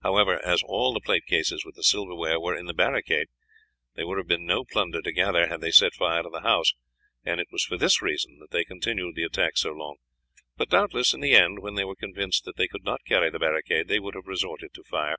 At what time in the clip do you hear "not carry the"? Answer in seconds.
12.84-13.38